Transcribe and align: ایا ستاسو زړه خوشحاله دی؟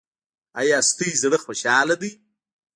ایا 0.59 0.77
ستاسو 0.89 1.19
زړه 1.23 1.37
خوشحاله 1.45 1.95
دی؟ 2.01 2.11